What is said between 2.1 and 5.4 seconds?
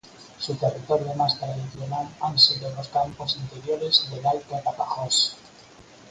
han sido los campos interiores del alto Tapajós.